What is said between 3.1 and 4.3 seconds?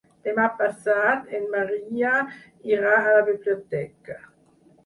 la biblioteca.